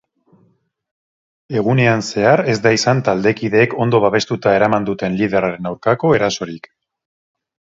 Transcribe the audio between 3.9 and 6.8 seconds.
babestuta eraman duten liderraren aurkako erasorik.